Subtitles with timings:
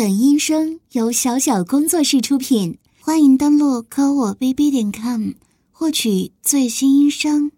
[0.00, 5.32] 本音声由小小工作室出品，欢迎登录科我 bb 点 com
[5.70, 7.52] 获取最新音声。